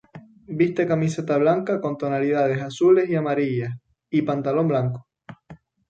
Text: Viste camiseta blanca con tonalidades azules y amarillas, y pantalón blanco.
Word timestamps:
Viste 0.61 0.87
camiseta 0.87 1.37
blanca 1.37 1.79
con 1.79 1.95
tonalidades 1.95 2.59
azules 2.63 3.07
y 3.07 3.13
amarillas, 3.15 3.75
y 4.09 4.23
pantalón 4.23 4.67
blanco. 4.67 5.07